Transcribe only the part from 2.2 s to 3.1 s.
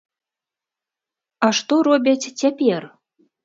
цяпер?